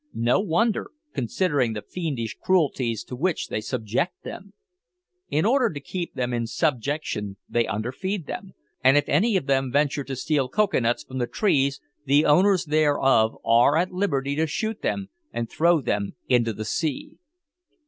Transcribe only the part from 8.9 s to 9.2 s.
if